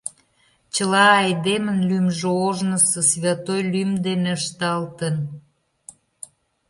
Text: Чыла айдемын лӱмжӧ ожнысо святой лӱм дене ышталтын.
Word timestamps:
Чыла 0.73 1.05
айдемын 1.21 1.79
лӱмжӧ 1.89 2.29
ожнысо 2.47 3.01
святой 3.11 3.61
лӱм 3.71 3.91
дене 4.05 4.31
ышталтын. 4.39 5.15